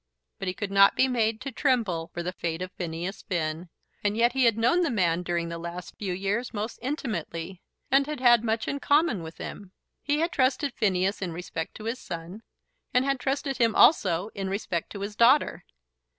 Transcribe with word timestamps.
But 0.39 0.47
he 0.47 0.55
could 0.55 0.71
not 0.71 0.95
be 0.95 1.07
made 1.07 1.39
to 1.41 1.51
tremble 1.51 2.09
for 2.11 2.23
the 2.23 2.31
fate 2.33 2.63
of 2.63 2.71
Phineas 2.71 3.21
Finn. 3.21 3.69
And 4.03 4.17
yet 4.17 4.31
he 4.33 4.45
had 4.45 4.57
known 4.57 4.81
the 4.81 4.89
man 4.89 5.21
during 5.21 5.49
the 5.49 5.59
last 5.59 5.95
few 5.99 6.11
years 6.11 6.55
most 6.55 6.79
intimately, 6.81 7.61
and 7.91 8.07
had 8.07 8.19
had 8.19 8.43
much 8.43 8.67
in 8.67 8.79
common 8.79 9.21
with 9.21 9.37
him. 9.37 9.73
He 10.01 10.17
had 10.17 10.31
trusted 10.31 10.73
Phineas 10.73 11.21
in 11.21 11.31
respect 11.33 11.75
to 11.75 11.83
his 11.83 11.99
son, 11.99 12.41
and 12.95 13.05
had 13.05 13.19
trusted 13.19 13.57
him 13.57 13.75
also 13.75 14.29
in 14.29 14.49
respect 14.49 14.89
to 14.93 15.01
his 15.01 15.15
daughter. 15.15 15.65